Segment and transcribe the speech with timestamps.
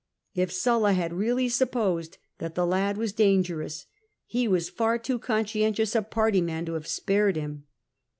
[0.33, 3.85] If Sulla had really suppo.sed that the lad was (langei'ona,
[4.25, 7.65] he was far too conscientious a parly man to have spared him.